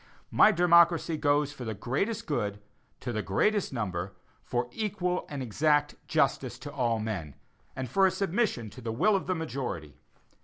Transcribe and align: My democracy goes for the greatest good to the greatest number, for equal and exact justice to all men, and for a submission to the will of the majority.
My 0.31 0.51
democracy 0.51 1.15
goes 1.15 1.53
for 1.53 1.63
the 1.63 1.75
greatest 1.75 2.25
good 2.25 2.59
to 3.01 3.13
the 3.13 3.21
greatest 3.21 3.71
number, 3.71 4.15
for 4.41 4.67
equal 4.71 5.27
and 5.29 5.43
exact 5.43 5.93
justice 6.07 6.57
to 6.57 6.73
all 6.73 6.97
men, 6.97 7.35
and 7.75 7.87
for 7.87 8.07
a 8.07 8.09
submission 8.09 8.71
to 8.71 8.81
the 8.81 8.91
will 8.91 9.15
of 9.15 9.27
the 9.27 9.35
majority. 9.35 9.93